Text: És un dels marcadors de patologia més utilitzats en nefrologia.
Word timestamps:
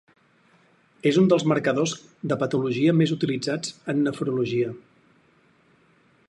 És 1.09 1.19
un 1.23 1.27
dels 1.33 1.45
marcadors 1.51 1.93
de 2.31 2.37
patologia 2.45 2.95
més 3.03 3.13
utilitzats 3.17 3.77
en 3.95 4.01
nefrologia. 4.09 4.73